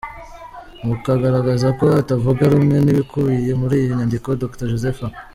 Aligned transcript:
Mu 0.85 0.93
kugaragaza 1.03 1.67
ko 1.79 1.85
atavuga 2.01 2.41
rumwe 2.53 2.77
n’ibikubiye 2.81 3.51
muri 3.61 3.75
iyi 3.81 3.89
nyandiko, 3.97 4.27
Dr 4.41 4.67
Joseph 4.71 5.01
A. 5.07 5.09